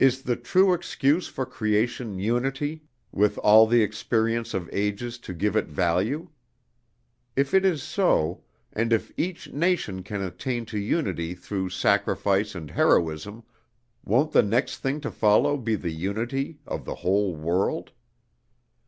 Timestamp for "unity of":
15.92-16.84